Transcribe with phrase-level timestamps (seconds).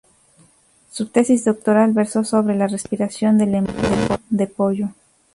[0.89, 4.87] Su tesis doctoral versó sobre la respiración del embrión de pollo.